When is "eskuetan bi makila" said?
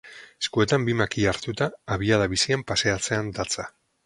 0.43-1.33